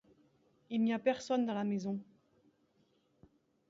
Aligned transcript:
Il 0.71 0.81
n'y 0.83 0.93
a 0.93 0.97
personne 0.97 1.45
dans 1.45 1.53
la 1.53 1.63
maison. 1.63 1.99